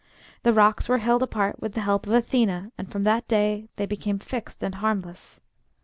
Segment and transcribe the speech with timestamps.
[0.41, 3.85] The rocks were held apart with the help of Athena, and from that day they
[3.85, 5.41] became fixed and harmless.